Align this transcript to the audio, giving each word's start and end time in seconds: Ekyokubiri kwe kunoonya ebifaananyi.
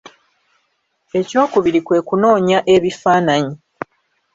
Ekyokubiri 1.19 1.79
kwe 1.85 1.99
kunoonya 2.07 2.59
ebifaananyi. 2.75 3.55